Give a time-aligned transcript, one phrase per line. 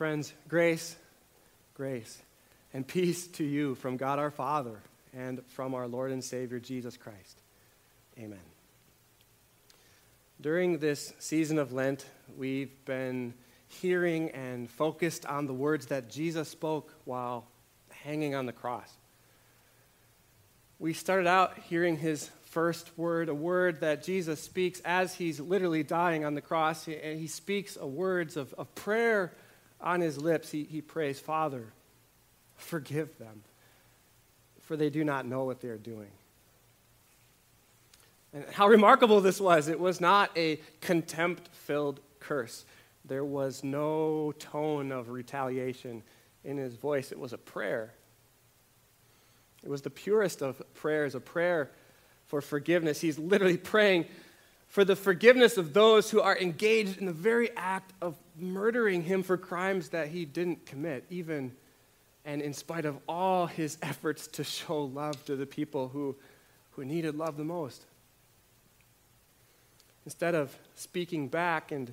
[0.00, 0.96] Friends, grace,
[1.74, 2.22] grace,
[2.72, 4.80] and peace to you from God our Father
[5.12, 7.38] and from our Lord and Savior Jesus Christ.
[8.18, 8.40] Amen.
[10.40, 12.06] During this season of Lent,
[12.38, 13.34] we've been
[13.68, 17.44] hearing and focused on the words that Jesus spoke while
[17.90, 18.90] hanging on the cross.
[20.78, 25.82] We started out hearing his first word, a word that Jesus speaks as he's literally
[25.82, 26.88] dying on the cross.
[26.88, 29.34] And he speaks a words of, of prayer
[29.80, 30.50] on his lips.
[30.50, 31.72] He, he prays, Father,
[32.56, 33.42] forgive them,
[34.60, 36.10] for they do not know what they are doing.
[38.32, 39.68] And how remarkable this was.
[39.68, 42.64] It was not a contempt filled curse,
[43.04, 46.02] there was no tone of retaliation
[46.44, 47.12] in his voice.
[47.12, 47.92] It was a prayer.
[49.62, 51.70] It was the purest of prayers, a prayer
[52.26, 53.00] for forgiveness.
[53.00, 54.06] He's literally praying
[54.70, 59.24] for the forgiveness of those who are engaged in the very act of murdering him
[59.24, 61.52] for crimes that he didn't commit, even
[62.24, 66.14] and in spite of all his efforts to show love to the people who,
[66.70, 67.84] who needed love the most.
[70.04, 71.92] Instead of speaking back and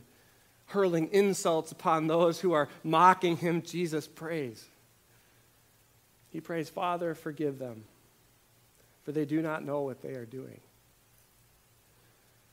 [0.67, 4.63] hurling insults upon those who are mocking him, Jesus prays.
[6.29, 7.85] He prays, Father, forgive them,
[9.03, 10.59] for they do not know what they are doing.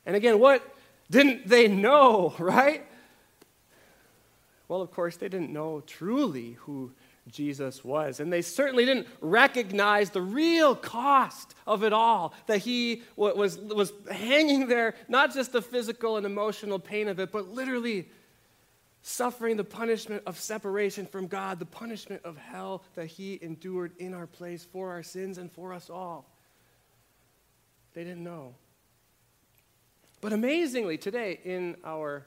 [0.06, 0.62] And again, what
[1.10, 2.86] didn't they know, right?
[4.68, 6.92] Well, of course, they didn't know truly who
[7.30, 8.20] Jesus was.
[8.20, 13.92] And they certainly didn't recognize the real cost of it all that he was, was
[14.10, 18.08] hanging there, not just the physical and emotional pain of it, but literally
[19.02, 24.14] suffering the punishment of separation from God, the punishment of hell that he endured in
[24.14, 26.30] our place for our sins and for us all.
[27.92, 28.54] They didn't know.
[30.24, 32.24] But amazingly, today in our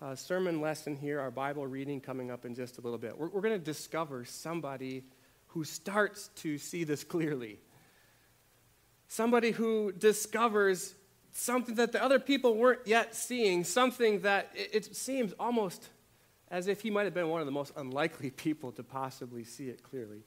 [0.00, 3.28] uh, sermon lesson here, our Bible reading coming up in just a little bit, we're,
[3.28, 5.04] we're going to discover somebody
[5.46, 7.60] who starts to see this clearly.
[9.06, 10.96] Somebody who discovers
[11.30, 15.90] something that the other people weren't yet seeing, something that it, it seems almost
[16.50, 19.68] as if he might have been one of the most unlikely people to possibly see
[19.68, 20.24] it clearly.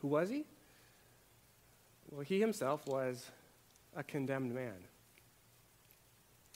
[0.00, 0.46] Who was he?
[2.10, 3.30] Well, he himself was
[3.96, 4.84] a condemned man.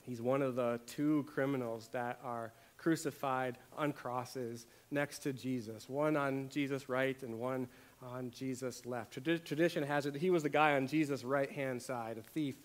[0.05, 6.15] He's one of the two criminals that are crucified on crosses next to Jesus, one
[6.15, 7.67] on Jesus' right and one
[8.03, 9.11] on Jesus' left.
[9.11, 12.55] Tradition has it that he was the guy on Jesus' right hand side, a thief.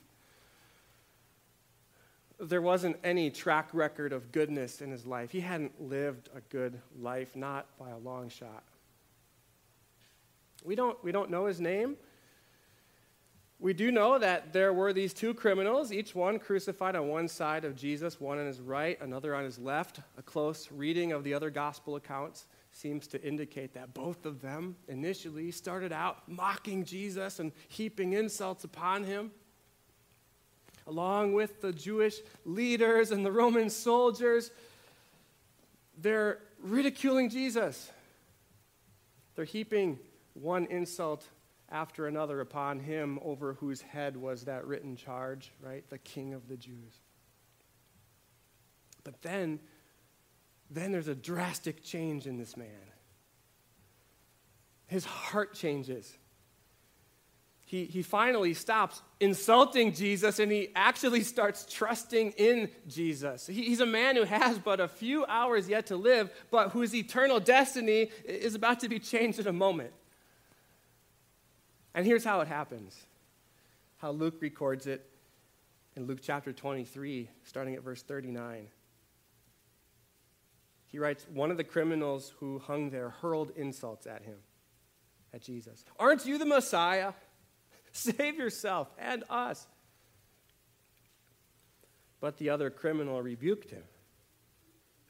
[2.38, 5.30] There wasn't any track record of goodness in his life.
[5.30, 8.64] He hadn't lived a good life, not by a long shot.
[10.64, 11.96] We don't, we don't know his name.
[13.60, 17.66] We do know that there were these two criminals, each one crucified on one side
[17.66, 20.00] of Jesus, one on his right, another on his left.
[20.16, 24.76] A close reading of the other gospel accounts seems to indicate that both of them
[24.88, 29.30] initially started out mocking Jesus and heaping insults upon him.
[30.86, 32.16] Along with the Jewish
[32.46, 34.50] leaders and the Roman soldiers,
[35.98, 37.90] they're ridiculing Jesus.
[39.34, 39.98] They're heaping
[40.32, 41.26] one insult
[41.70, 45.88] after another upon him over whose head was that written charge, right?
[45.88, 47.00] The king of the Jews.
[49.04, 49.60] But then,
[50.70, 52.68] then there's a drastic change in this man.
[54.86, 56.16] His heart changes.
[57.70, 63.46] He, he finally stops insulting Jesus and he actually starts trusting in Jesus.
[63.46, 66.92] He, he's a man who has but a few hours yet to live, but whose
[66.96, 69.92] eternal destiny is about to be changed in a moment.
[71.94, 73.06] And here's how it happens
[73.98, 75.06] how Luke records it
[75.94, 78.68] in Luke chapter 23, starting at verse 39.
[80.86, 84.38] He writes, One of the criminals who hung there hurled insults at him,
[85.34, 85.84] at Jesus.
[85.98, 87.12] Aren't you the Messiah?
[87.92, 89.66] Save yourself and us.
[92.20, 93.82] But the other criminal rebuked him.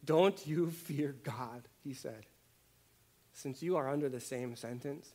[0.05, 2.25] Don't you fear God, he said,
[3.33, 5.13] since you are under the same sentence.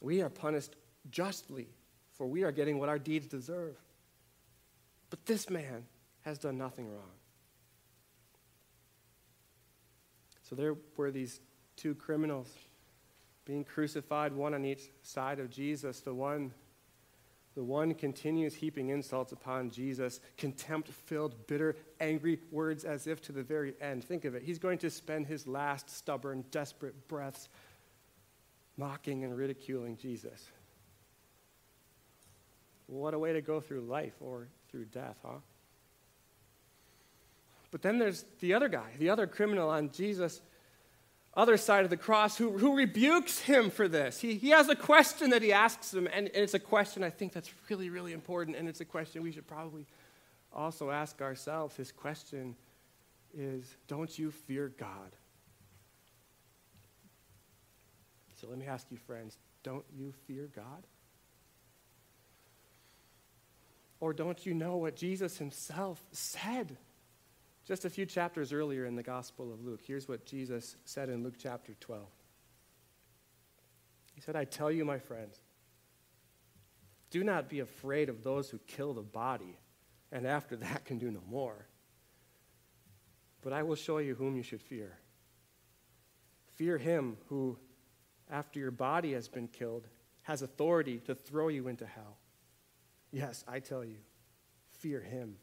[0.00, 0.76] We are punished
[1.10, 1.68] justly,
[2.14, 3.76] for we are getting what our deeds deserve.
[5.10, 5.84] But this man
[6.22, 7.10] has done nothing wrong.
[10.48, 11.40] So there were these
[11.76, 12.52] two criminals
[13.44, 16.00] being crucified, one on each side of Jesus.
[16.00, 16.52] The one,
[17.54, 23.32] the one continues heaping insults upon Jesus, contempt filled, bitter, angry words as if to
[23.32, 24.04] the very end.
[24.04, 24.42] Think of it.
[24.42, 27.48] He's going to spend his last stubborn, desperate breaths
[28.76, 30.48] mocking and ridiculing Jesus.
[32.86, 35.38] What a way to go through life or through death, huh?
[37.70, 40.40] But then there's the other guy, the other criminal on Jesus'
[41.34, 44.20] other side of the cross who, who rebukes him for this.
[44.20, 47.10] He, he has a question that he asks him, and, and it's a question I
[47.10, 49.86] think that's really, really important, and it's a question we should probably
[50.52, 51.76] also ask ourselves.
[51.76, 52.56] His question
[53.32, 55.14] is Don't you fear God?
[58.40, 60.86] So let me ask you, friends, don't you fear God?
[64.00, 66.78] Or don't you know what Jesus himself said?
[67.66, 71.22] Just a few chapters earlier in the Gospel of Luke, here's what Jesus said in
[71.22, 72.02] Luke chapter 12.
[74.14, 75.38] He said, I tell you, my friends,
[77.10, 79.58] do not be afraid of those who kill the body,
[80.10, 81.66] and after that can do no more.
[83.42, 84.96] But I will show you whom you should fear.
[86.56, 87.58] Fear him who,
[88.30, 89.86] after your body has been killed,
[90.22, 92.16] has authority to throw you into hell.
[93.12, 93.96] Yes, I tell you,
[94.78, 95.36] fear him.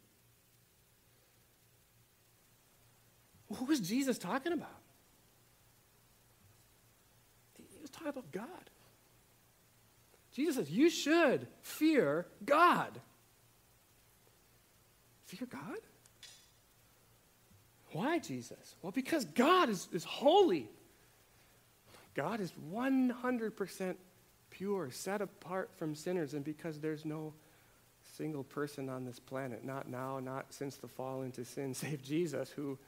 [3.54, 4.68] Who was Jesus talking about?
[7.58, 8.70] He was talking about God.
[10.32, 13.00] Jesus says, You should fear God.
[15.26, 15.78] Fear God?
[17.92, 18.76] Why, Jesus?
[18.82, 20.68] Well, because God is, is holy.
[22.14, 23.94] God is 100%
[24.50, 27.32] pure, set apart from sinners, and because there's no
[28.16, 32.50] single person on this planet, not now, not since the fall into sin, save Jesus,
[32.50, 32.78] who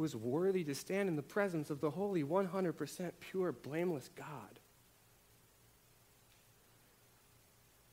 [0.00, 4.58] who is worthy to stand in the presence of the holy, 100% pure, blameless God.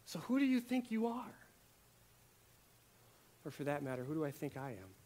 [0.06, 1.36] So, who do you think you are?
[3.44, 4.97] Or, for that matter, who do I think I am?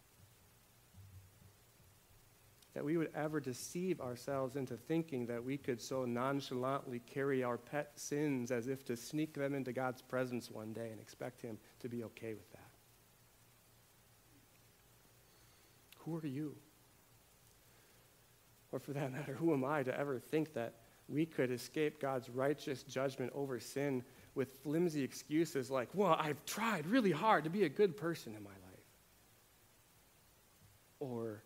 [2.74, 7.58] That we would ever deceive ourselves into thinking that we could so nonchalantly carry our
[7.58, 11.58] pet sins as if to sneak them into God's presence one day and expect Him
[11.82, 12.70] to be okay with that.
[16.00, 16.56] Who are you?
[18.72, 20.76] Or for that matter, who am I to ever think that
[21.10, 24.04] we could escape God's righteous judgment over sin
[24.34, 28.42] with flimsy excuses like, well, I've tried really hard to be a good person in
[28.42, 28.86] my life?
[31.00, 31.44] Or,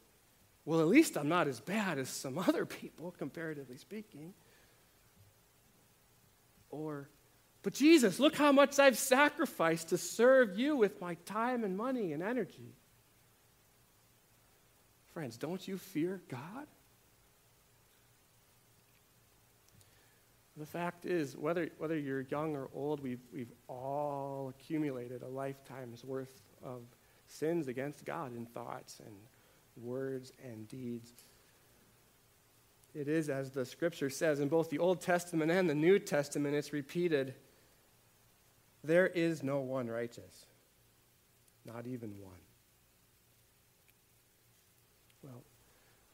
[0.65, 4.33] well, at least I'm not as bad as some other people, comparatively speaking.
[6.69, 7.07] Or,
[7.61, 12.11] but Jesus, look how much I've sacrificed to serve you with my time and money
[12.11, 12.73] and energy.
[15.13, 16.67] Friends, don't you fear God?
[20.57, 26.03] The fact is, whether, whether you're young or old, we've, we've all accumulated a lifetime's
[26.03, 26.81] worth of
[27.27, 29.15] sins against God in thoughts and
[29.81, 31.11] words and deeds.
[32.93, 36.55] It is, as the scripture says, in both the Old Testament and the New Testament,
[36.55, 37.33] it's repeated
[38.83, 40.45] there is no one righteous,
[41.65, 42.33] not even one.
[45.23, 45.43] Well,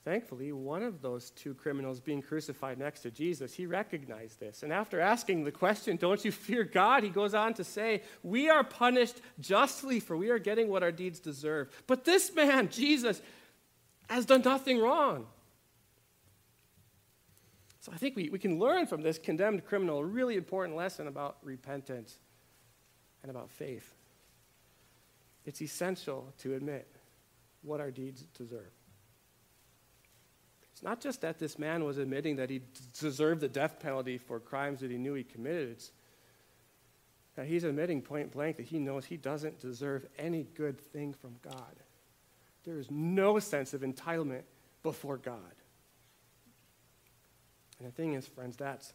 [0.03, 4.63] Thankfully, one of those two criminals being crucified next to Jesus, he recognized this.
[4.63, 7.03] And after asking the question, Don't you fear God?
[7.03, 10.91] he goes on to say, We are punished justly, for we are getting what our
[10.91, 11.69] deeds deserve.
[11.85, 13.21] But this man, Jesus,
[14.15, 15.25] has done nothing wrong.
[17.79, 21.07] So I think we, we can learn from this condemned criminal a really important lesson
[21.07, 22.19] about repentance
[23.23, 23.95] and about faith.
[25.45, 26.87] It's essential to admit
[27.63, 28.71] what our deeds deserve.
[30.71, 32.61] It's not just that this man was admitting that he
[32.99, 35.69] deserved the death penalty for crimes that he knew he committed.
[35.71, 35.91] It's
[37.35, 41.35] that he's admitting point blank that he knows he doesn't deserve any good thing from
[41.41, 41.80] God.
[42.63, 44.43] There is no sense of entitlement
[44.83, 45.55] before God.
[47.79, 48.93] And the thing is, friends, that's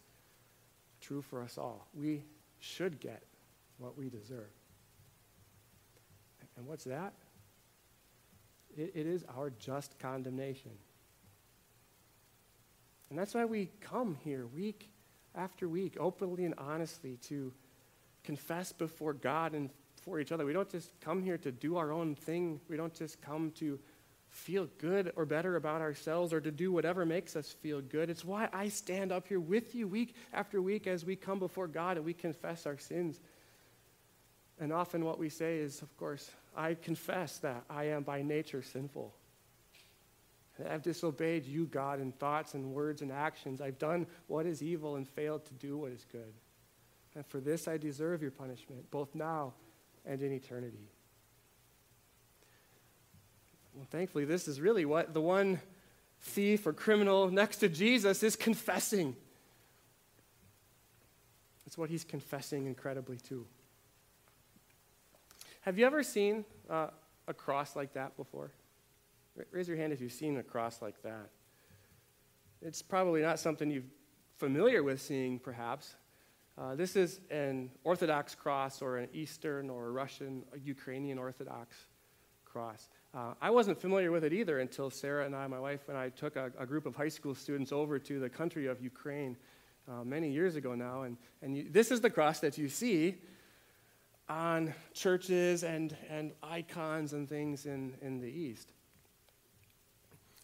[1.00, 1.88] true for us all.
[1.92, 2.22] We
[2.60, 3.22] should get
[3.78, 4.50] what we deserve.
[6.56, 7.12] And what's that?
[8.76, 10.72] it, it is our just condemnation.
[13.10, 14.90] And that's why we come here week
[15.34, 17.52] after week, openly and honestly, to
[18.24, 19.70] confess before God and
[20.06, 20.46] for each other.
[20.46, 22.60] We don't just come here to do our own thing.
[22.68, 23.78] We don't just come to
[24.30, 28.08] feel good or better about ourselves or to do whatever makes us feel good.
[28.08, 31.66] It's why I stand up here with you week after week as we come before
[31.66, 33.20] God and we confess our sins.
[34.60, 38.62] And often what we say is, of course, I confess that I am by nature
[38.62, 39.12] sinful.
[40.70, 43.60] I've disobeyed you, God, in thoughts and words and actions.
[43.60, 46.32] I've done what is evil and failed to do what is good.
[47.14, 49.54] And for this I deserve your punishment, both now
[50.06, 50.88] and in eternity.
[53.74, 55.60] Well, thankfully, this is really what the one
[56.20, 59.14] thief or criminal next to Jesus is confessing.
[61.66, 63.44] It's what he's confessing incredibly too.
[65.62, 66.88] Have you ever seen uh,
[67.26, 68.52] a cross like that before?
[69.50, 71.28] Raise your hand if you've seen a cross like that.
[72.62, 73.82] It's probably not something you're
[74.38, 75.96] familiar with seeing, perhaps.
[76.58, 81.76] Uh, this is an Orthodox cross or an Eastern or Russian, Ukrainian Orthodox
[82.46, 82.88] cross.
[83.12, 86.08] Uh, I wasn't familiar with it either until Sarah and I, my wife and I,
[86.08, 89.36] took a, a group of high school students over to the country of Ukraine
[89.86, 91.02] uh, many years ago now.
[91.02, 93.16] And, and you, this is the cross that you see
[94.26, 98.72] on churches and, and icons and things in, in the East.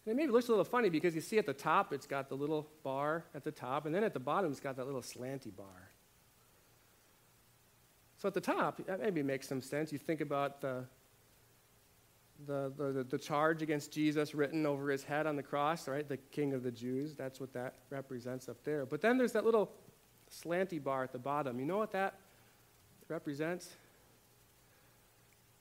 [0.05, 2.29] And it maybe looks a little funny because you see at the top it's got
[2.29, 5.01] the little bar at the top, and then at the bottom it's got that little
[5.01, 5.89] slanty bar.
[8.23, 9.91] So at the top, that maybe makes some sense.
[9.91, 10.85] You think about the,
[12.47, 16.07] the, the, the, charge against Jesus written over his head on the cross, right?
[16.07, 17.17] The king of the Jews.
[17.17, 18.85] That's what that represents up there.
[18.85, 19.69] But then there's that little
[20.31, 21.59] slanty bar at the bottom.
[21.59, 22.17] You know what that
[23.09, 23.75] represents?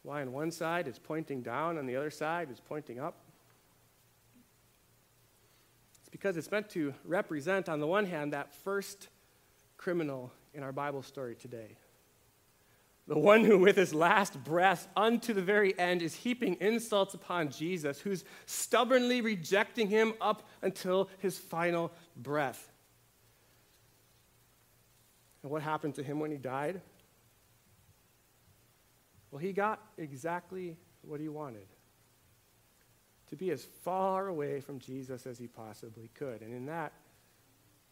[0.05, 3.17] Why on one side it's pointing down, on the other side it's pointing up?
[6.03, 9.09] It's because it's meant to represent, on the one hand, that first
[9.77, 11.77] criminal in our Bible story today
[13.09, 17.51] the one who, with his last breath unto the very end, is heaping insults upon
[17.51, 22.71] Jesus, who's stubbornly rejecting him up until his final breath.
[25.43, 26.81] And what happened to him when he died?
[29.31, 31.67] Well, he got exactly what he wanted
[33.31, 36.43] to be as far away from Jesus as he possibly could.
[36.43, 36.93] And in that,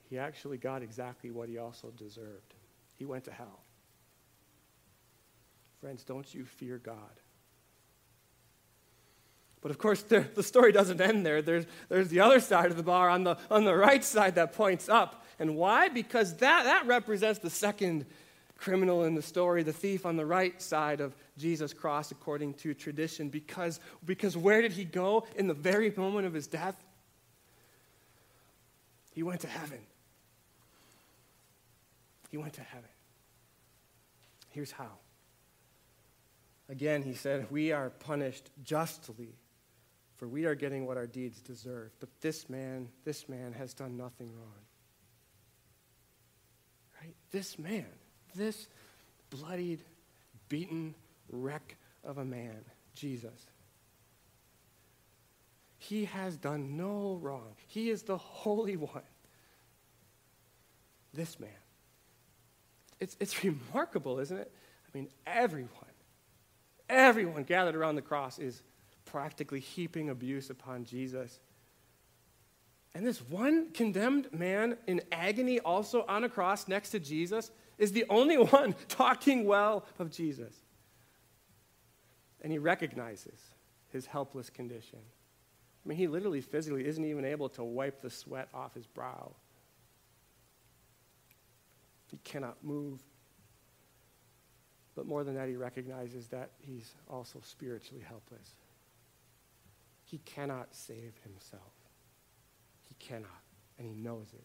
[0.08, 2.54] he actually got exactly what he also deserved.
[2.94, 3.62] He went to hell.
[5.80, 6.94] Friends, don't you fear God?
[9.62, 11.42] But of course, the, the story doesn't end there.
[11.42, 14.52] There's, there's the other side of the bar on the, on the right side that
[14.52, 15.24] points up.
[15.38, 15.88] And why?
[15.88, 18.06] Because that, that represents the second
[18.56, 22.74] criminal in the story, the thief on the right side of Jesus' cross, according to
[22.74, 23.28] tradition.
[23.28, 26.76] Because, because where did he go in the very moment of his death?
[29.12, 29.80] He went to heaven.
[32.30, 32.88] He went to heaven.
[34.50, 34.98] Here's how.
[36.70, 39.34] Again, he said, We are punished justly,
[40.16, 41.90] for we are getting what our deeds deserve.
[41.98, 44.62] But this man, this man has done nothing wrong.
[47.02, 47.14] Right?
[47.32, 47.86] This man,
[48.36, 48.68] this
[49.30, 49.80] bloodied,
[50.48, 50.94] beaten
[51.28, 53.48] wreck of a man, Jesus.
[55.78, 57.54] He has done no wrong.
[57.66, 59.02] He is the Holy One.
[61.12, 61.50] This man.
[63.00, 64.52] It's, it's remarkable, isn't it?
[64.86, 65.89] I mean, everyone
[66.90, 68.62] everyone gathered around the cross is
[69.04, 71.40] practically heaping abuse upon Jesus.
[72.94, 77.92] And this one condemned man in agony, also on a cross next to Jesus, is
[77.92, 80.54] the only one talking well of Jesus.
[82.42, 83.38] And he recognizes
[83.90, 84.98] his helpless condition.
[85.84, 89.32] I mean, he literally, physically isn't even able to wipe the sweat off his brow.
[92.10, 93.00] He cannot move.
[95.00, 98.54] But more than that, he recognizes that he's also spiritually helpless.
[100.04, 101.72] He cannot save himself.
[102.86, 103.40] He cannot,
[103.78, 104.44] and he knows it.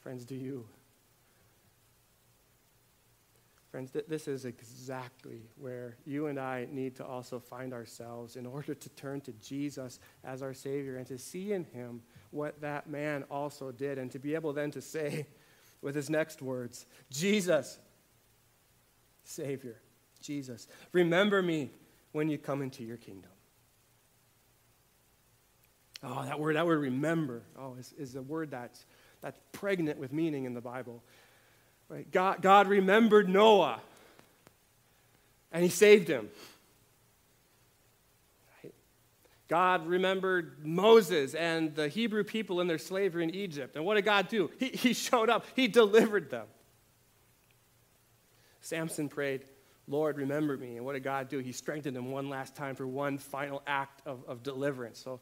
[0.00, 0.66] Friends, do you?
[3.70, 8.44] Friends, th- this is exactly where you and I need to also find ourselves in
[8.44, 12.90] order to turn to Jesus as our Savior and to see in Him what that
[12.90, 15.28] man also did, and to be able then to say
[15.80, 17.78] with his next words, Jesus,
[19.24, 19.76] Savior,
[20.20, 20.68] Jesus.
[20.92, 21.70] Remember me
[22.12, 23.30] when you come into your kingdom.
[26.04, 28.84] Oh, that word, that word remember, oh, is, is a word that's,
[29.20, 31.02] that's pregnant with meaning in the Bible.
[31.88, 32.10] Right?
[32.10, 33.80] God, God remembered Noah,
[35.52, 36.28] and he saved him.
[39.46, 43.76] God remembered Moses and the Hebrew people in their slavery in Egypt.
[43.76, 44.50] And what did God do?
[44.58, 46.46] He, he showed up, he delivered them.
[48.62, 49.44] Samson prayed,
[49.86, 50.76] Lord, remember me.
[50.76, 51.38] And what did God do?
[51.38, 54.98] He strengthened him one last time for one final act of, of deliverance.
[54.98, 55.20] So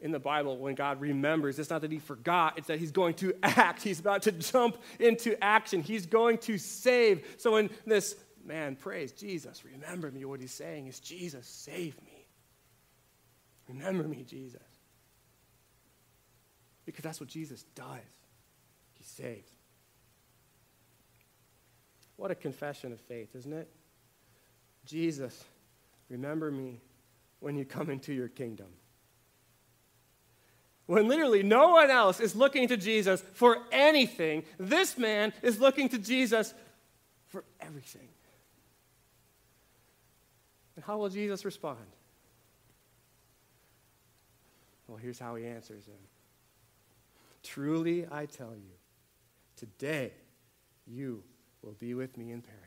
[0.00, 3.14] in the Bible, when God remembers, it's not that he forgot, it's that he's going
[3.14, 3.82] to act.
[3.82, 5.82] He's about to jump into action.
[5.82, 7.26] He's going to save.
[7.38, 12.28] So when this man prays, Jesus, remember me, what he's saying is, Jesus, save me.
[13.68, 14.62] Remember me, Jesus.
[16.84, 17.86] Because that's what Jesus does.
[18.94, 19.55] He saves.
[22.16, 23.68] What a confession of faith, isn't it?
[24.84, 25.44] Jesus,
[26.08, 26.80] remember me
[27.40, 28.68] when you come into your kingdom.
[30.86, 35.88] When literally no one else is looking to Jesus for anything, this man is looking
[35.90, 36.54] to Jesus
[37.26, 38.08] for everything.
[40.76, 41.78] And how will Jesus respond?
[44.86, 45.94] Well, here's how he answers him
[47.42, 48.72] Truly, I tell you,
[49.56, 50.12] today
[50.86, 51.24] you
[51.62, 52.66] will be with me in paradise.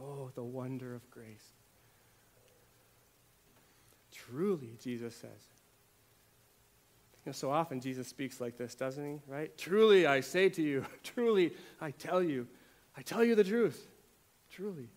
[0.00, 1.52] Oh, the wonder of grace.
[4.12, 5.30] Truly, Jesus says.
[7.24, 9.20] You know, so often Jesus speaks like this, doesn't he?
[9.26, 9.56] Right?
[9.58, 12.46] Truly, I say to you, truly, I tell you,
[12.96, 13.86] I tell you the truth.
[14.50, 14.88] Truly.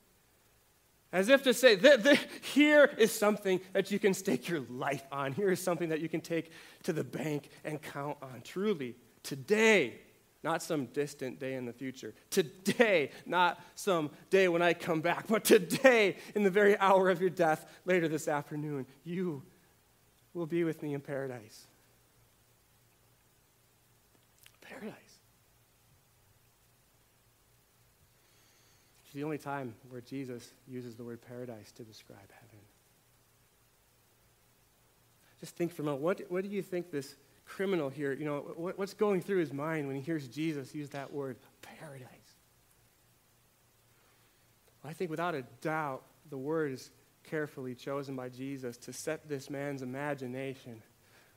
[1.12, 5.06] As if to say, th- th- here is something that you can stake your life
[5.12, 5.32] on.
[5.34, 6.52] Here is something that you can take
[6.84, 8.42] to the bank and count on.
[8.44, 10.00] Truly, today,
[10.44, 12.14] not some distant day in the future.
[12.30, 17.22] Today, not some day when I come back, but today, in the very hour of
[17.22, 19.42] your death, later this afternoon, you
[20.34, 21.68] will be with me in paradise.
[24.62, 24.94] Paradise.
[29.04, 32.60] It's the only time where Jesus uses the word paradise to describe heaven.
[35.40, 36.02] Just think for a moment.
[36.02, 39.54] What, what do you think this criminal here, you know, what, what's going through his
[39.54, 42.08] mind when he hears Jesus use that word, paradise?
[44.84, 46.92] Well, I think without a doubt, the word is
[47.24, 50.82] carefully chosen by Jesus to set this man's imagination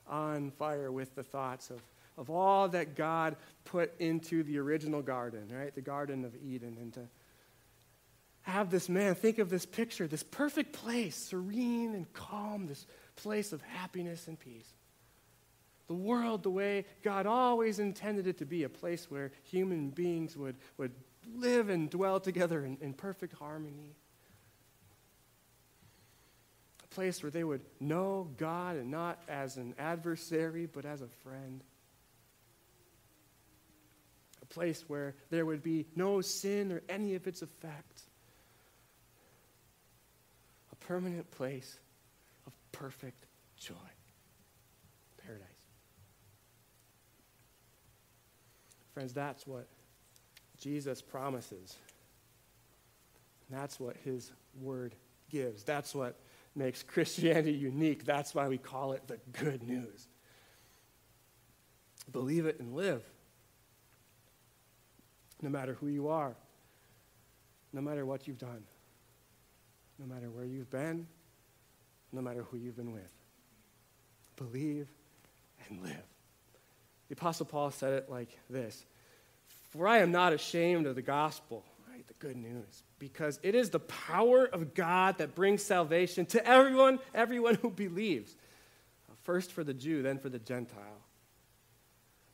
[0.06, 1.80] on fire with the thoughts of,
[2.16, 5.74] of all that God put into the original garden, right?
[5.74, 7.08] The Garden of Eden, and to
[8.42, 12.86] have this man think of this picture, this perfect place, serene and calm, this
[13.16, 14.72] place of happiness and peace.
[15.88, 20.36] The world, the way God always intended it to be, a place where human beings
[20.36, 20.92] would, would
[21.34, 23.94] live and dwell together in, in perfect harmony.
[26.82, 31.08] A place where they would know God and not as an adversary, but as a
[31.22, 31.62] friend.
[34.42, 38.06] A place where there would be no sin or any of its effects
[40.72, 41.78] A permanent place
[42.46, 43.74] of perfect joy.
[45.24, 45.65] Paradise.
[48.96, 49.68] Friends, that's what
[50.58, 51.76] Jesus promises.
[53.50, 54.94] That's what his word
[55.30, 55.62] gives.
[55.62, 56.18] That's what
[56.54, 58.06] makes Christianity unique.
[58.06, 60.08] That's why we call it the good news.
[62.10, 63.02] Believe it and live.
[65.42, 66.34] No matter who you are,
[67.72, 68.64] no matter what you've done
[69.98, 71.06] no matter where you've been,
[72.12, 73.10] no matter who you've been with.
[74.36, 74.88] Believe
[75.68, 76.15] and live.
[77.08, 78.84] The Apostle Paul said it like this
[79.70, 82.06] For I am not ashamed of the gospel, right?
[82.06, 86.98] The good news, because it is the power of God that brings salvation to everyone,
[87.14, 88.34] everyone who believes.
[89.22, 91.00] First for the Jew, then for the Gentile.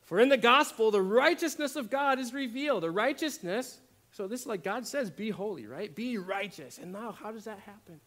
[0.03, 2.83] For in the gospel, the righteousness of God is revealed.
[2.83, 3.79] A righteousness
[4.13, 5.93] so this is like God says, be holy, right?
[5.93, 6.77] Be righteous.
[6.77, 7.99] And now, how does that happen?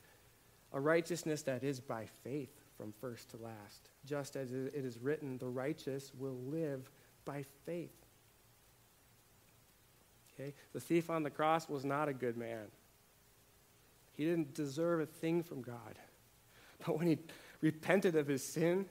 [0.73, 3.91] A righteousness that is by faith from first to last.
[4.05, 6.91] Just as it is written, the righteous will live
[7.25, 7.95] by faith.
[10.35, 10.55] Okay?
[10.73, 12.67] The thief on the cross was not a good man.
[14.15, 15.99] He didn't deserve a thing from God.
[16.85, 17.19] But when he
[17.63, 18.87] repented of his sin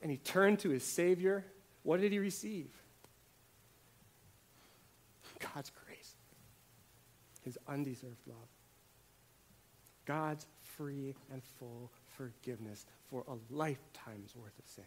[0.00, 1.44] and he turned to his Savior,
[1.82, 2.70] what did he receive?
[5.38, 5.92] God's grace
[7.42, 8.36] his undeserved love.
[10.06, 14.86] God's free and full forgiveness for a lifetime's worth of sins.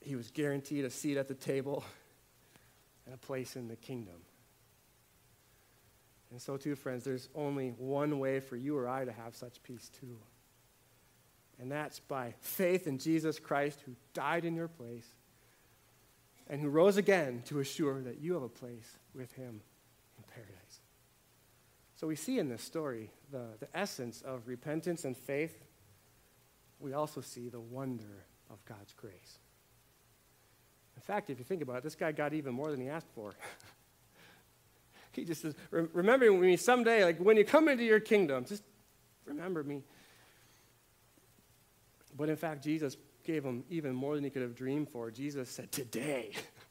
[0.00, 1.84] He was guaranteed a seat at the table
[3.06, 4.16] and a place in the kingdom.
[6.30, 9.62] And so, too, friends, there's only one way for you or I to have such
[9.62, 10.16] peace, too.
[11.60, 15.06] And that's by faith in Jesus Christ, who died in your place
[16.48, 19.60] and who rose again to assure that you have a place with him.
[22.02, 25.56] So we see in this story the, the essence of repentance and faith.
[26.80, 29.38] We also see the wonder of God's grace.
[30.96, 33.06] In fact, if you think about it, this guy got even more than he asked
[33.14, 33.34] for.
[35.12, 38.64] he just says, Remember me someday, like when you come into your kingdom, just
[39.24, 39.84] remember me.
[42.16, 45.12] But in fact, Jesus gave him even more than he could have dreamed for.
[45.12, 46.32] Jesus said, Today,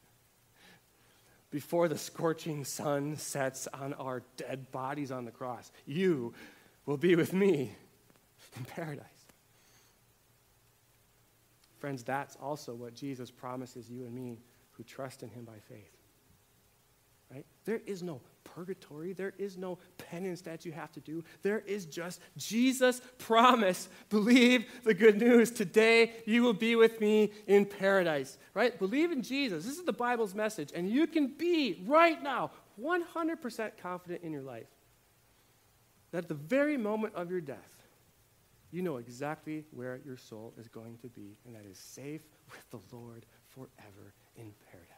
[1.51, 6.33] before the scorching sun sets on our dead bodies on the cross, you
[6.85, 7.75] will be with me
[8.57, 9.05] in paradise.
[11.79, 14.39] Friends, that's also what Jesus promises you and me
[14.71, 16.00] who trust in him by faith.
[17.65, 19.13] There is no purgatory.
[19.13, 21.23] There is no penance that you have to do.
[21.41, 23.87] There is just Jesus' promise.
[24.09, 25.51] Believe the good news.
[25.51, 28.37] Today you will be with me in paradise.
[28.53, 28.77] Right?
[28.77, 29.65] Believe in Jesus.
[29.65, 30.71] This is the Bible's message.
[30.73, 34.67] And you can be right now 100% confident in your life
[36.11, 37.57] that at the very moment of your death,
[38.71, 42.21] you know exactly where your soul is going to be, and that is safe
[42.51, 44.90] with the Lord forever in paradise.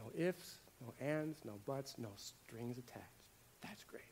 [0.00, 3.04] No ifs, no ands, no buts, no strings attached.
[3.60, 4.02] That's grace.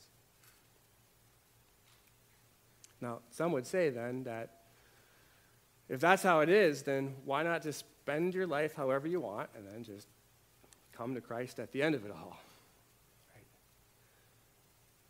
[3.01, 4.55] Now, some would say then that
[5.88, 9.48] if that's how it is, then why not just spend your life however you want
[9.57, 10.09] and then just
[10.92, 12.38] come to Christ at the end of it all?
[13.35, 13.46] Right?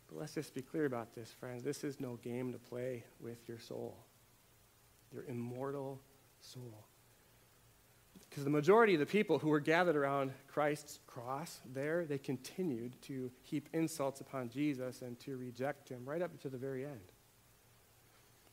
[0.07, 1.63] But let's just be clear about this, friends.
[1.63, 3.97] This is no game to play with your soul,
[5.11, 5.99] your immortal
[6.39, 6.85] soul.
[8.29, 13.01] Because the majority of the people who were gathered around Christ's cross there, they continued
[13.03, 17.11] to heap insults upon Jesus and to reject him right up to the very end.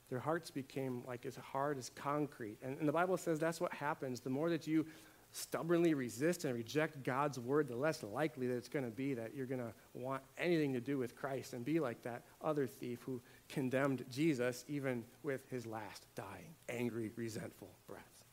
[0.08, 2.58] Their hearts became like as hard as concrete.
[2.62, 4.20] And, and the Bible says that's what happens.
[4.20, 4.86] The more that you
[5.32, 9.34] stubbornly resist and reject God's word, the less likely that it's going to be that
[9.34, 13.00] you're going to want anything to do with Christ and be like that other thief
[13.04, 18.25] who condemned Jesus even with his last dying, angry, resentful breath.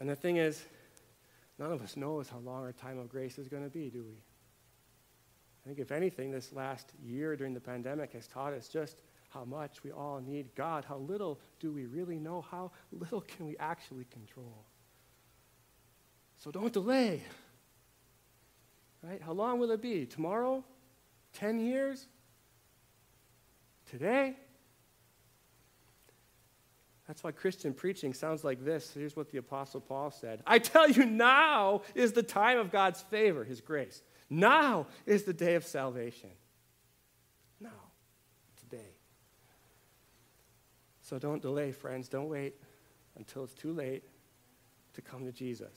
[0.00, 0.62] And the thing is,
[1.58, 4.02] none of us knows how long our time of grace is going to be, do
[4.02, 4.16] we?
[5.64, 8.96] I think, if anything, this last year during the pandemic has taught us just
[9.30, 10.84] how much we all need God.
[10.84, 12.44] How little do we really know?
[12.50, 14.64] How little can we actually control?
[16.38, 17.22] So don't delay.
[19.02, 19.20] Right?
[19.20, 20.06] How long will it be?
[20.06, 20.64] Tomorrow?
[21.34, 22.06] 10 years?
[23.90, 24.36] Today?
[27.06, 28.92] That's why Christian preaching sounds like this.
[28.92, 33.00] Here's what the Apostle Paul said I tell you, now is the time of God's
[33.02, 34.02] favor, His grace.
[34.28, 36.30] Now is the day of salvation.
[37.60, 37.70] Now,
[38.58, 38.96] today.
[41.02, 42.08] So don't delay, friends.
[42.08, 42.56] Don't wait
[43.16, 44.02] until it's too late
[44.94, 45.72] to come to Jesus.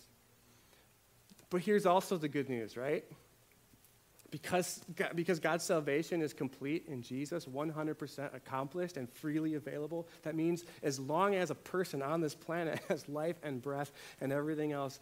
[1.51, 3.05] But here's also the good news, right?
[4.31, 4.81] Because,
[5.15, 10.99] because God's salvation is complete in Jesus, 100% accomplished and freely available, that means as
[10.99, 14.99] long as a person on this planet has life and breath and everything else,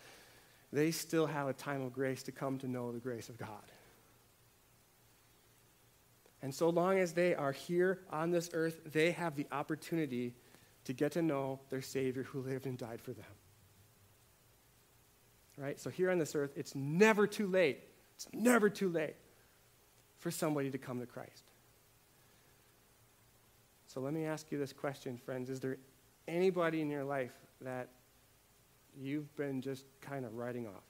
[0.71, 3.71] they still have a time of grace to come to know the grace of God.
[6.41, 10.35] And so long as they are here on this earth, they have the opportunity
[10.85, 13.25] to get to know their Savior who lived and died for them.
[15.57, 15.79] Right?
[15.79, 17.79] So here on this earth, it's never too late
[18.17, 19.15] it's never too late
[20.17, 21.43] for somebody to come to Christ.
[23.85, 25.51] So let me ask you this question, friends.
[25.51, 25.77] Is there
[26.27, 27.89] anybody in your life that
[28.99, 30.83] you've been just kind of writing off?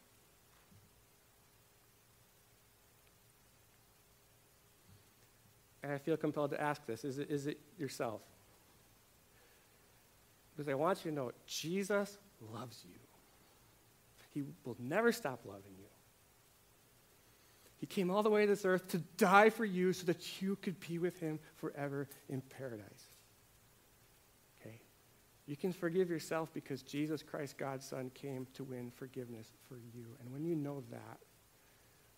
[5.84, 8.22] And I feel compelled to ask this is it, is it yourself?
[10.56, 12.18] Because I want you to know Jesus
[12.54, 12.96] loves you.
[14.34, 15.87] He will never stop loving you.
[17.80, 20.56] He came all the way to this earth to die for you so that you
[20.58, 23.08] could be with him forever in paradise.
[24.60, 24.82] Okay?
[25.46, 30.06] You can forgive yourself because Jesus Christ, God's Son, came to win forgiveness for you.
[30.20, 31.20] And when you know that,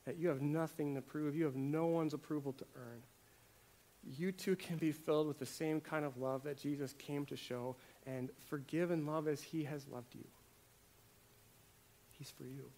[0.06, 3.02] that you have nothing to prove, you have no one's approval to earn,
[4.18, 7.36] you too can be filled with the same kind of love that Jesus came to
[7.36, 10.26] show and forgive and love as he has loved you.
[12.18, 12.72] He's for you.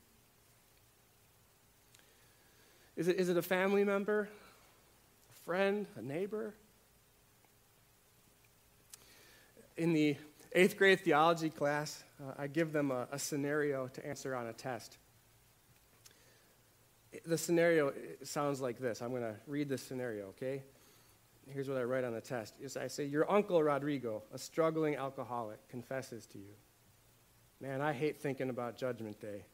[2.96, 4.30] Is it, is it a family member,
[5.30, 6.54] a friend, a neighbor?
[9.78, 10.18] In the
[10.54, 14.54] eighth grade theology class, uh, I give them a, a scenario to answer on a
[14.54, 14.98] test.
[17.26, 19.02] The scenario sounds like this.
[19.02, 20.64] I'm going to read this scenario, okay?
[21.48, 22.54] Here's what I write on the test.
[22.80, 26.54] I say, Your uncle Rodrigo, a struggling alcoholic, confesses to you,
[27.62, 29.46] Man, I hate thinking about Judgment Day.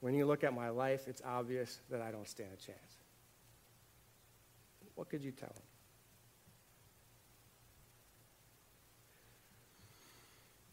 [0.00, 2.96] When you look at my life, it's obvious that I don't stand a chance.
[4.94, 5.62] What could you tell him?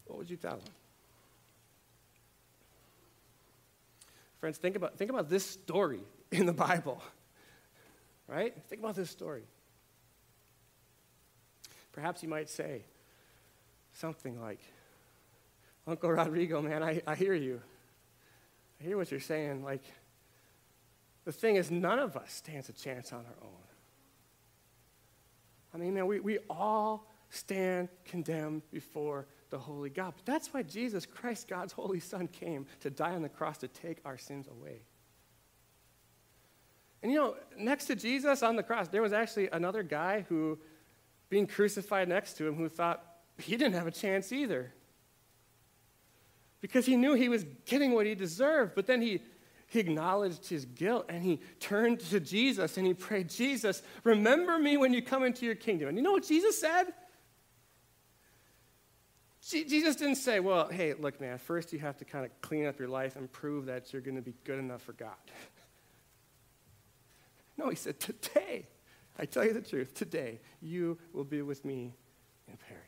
[0.06, 0.72] What would you tell him?
[4.40, 7.02] Friends, think about, think about this story in the Bible.
[8.28, 8.54] Right?
[8.68, 9.44] Think about this story.
[11.92, 12.82] Perhaps you might say
[13.92, 14.60] something like,
[15.86, 17.60] Uncle Rodrigo, man, I, I hear you.
[18.80, 19.64] I hear what you're saying.
[19.64, 19.82] Like,
[21.24, 23.50] the thing is, none of us stands a chance on our own.
[25.74, 30.14] I mean, man, we, we all stand condemned before the holy God.
[30.16, 33.68] But that's why Jesus Christ, God's holy Son, came to die on the cross to
[33.68, 34.82] take our sins away.
[37.02, 40.58] And you know, next to Jesus on the cross, there was actually another guy who,
[41.28, 43.04] being crucified next to him, who thought
[43.38, 44.72] he didn't have a chance either.
[46.60, 49.20] Because he knew he was getting what he deserved, but then he,
[49.68, 54.76] he acknowledged his guilt and he turned to Jesus and he prayed, Jesus, remember me
[54.76, 55.88] when you come into your kingdom.
[55.88, 56.86] And you know what Jesus said?
[59.48, 62.80] Jesus didn't say, well, hey, look, man, first you have to kind of clean up
[62.80, 65.14] your life and prove that you're going to be good enough for God.
[67.58, 68.66] No, he said, today,
[69.18, 71.94] I tell you the truth, today, you will be with me
[72.46, 72.85] in paradise.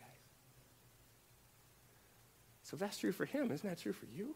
[2.68, 4.34] So if that's true for him, isn't that true for you?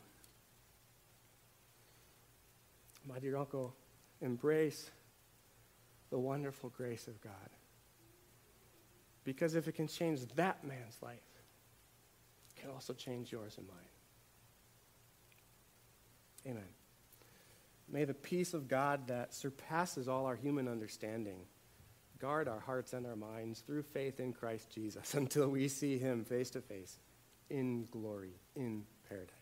[3.07, 3.75] My dear uncle,
[4.23, 4.91] embrace
[6.09, 7.33] the wonderful grace of God.
[9.25, 11.19] Because if it can change that man's life,
[12.49, 13.77] it can also change yours and mine.
[16.53, 16.71] Amen.
[17.87, 21.41] May the peace of God that surpasses all our human understanding
[22.19, 26.25] guard our hearts and our minds through faith in Christ Jesus until we see him
[26.25, 26.97] face to face
[27.53, 29.42] in glory, in paradise.